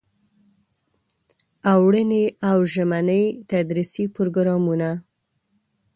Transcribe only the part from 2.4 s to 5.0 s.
او ژمني تدریسي پروګرامونه.